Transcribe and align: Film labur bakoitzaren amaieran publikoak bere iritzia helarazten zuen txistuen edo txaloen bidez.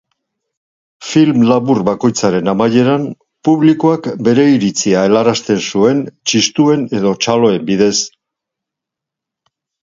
Film 1.09 1.41
labur 1.49 1.81
bakoitzaren 1.89 2.49
amaieran 2.53 3.05
publikoak 3.49 4.09
bere 4.29 4.47
iritzia 4.53 5.05
helarazten 5.09 5.61
zuen 5.75 6.01
txistuen 6.31 6.87
edo 7.01 7.13
txaloen 7.27 7.61
bidez. 7.69 7.93